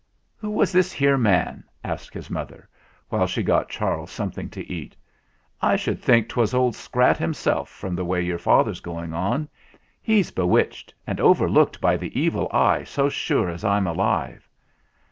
[0.35, 2.67] "Who was this here man?" asked his mother,
[3.09, 4.95] while she got Charles something to eat.
[5.61, 9.47] "I should think 'twas Old Scrat himself from the way your father's going on.
[10.01, 14.49] He's bewitched and overlooked by the evil eye so sure as I'm alive."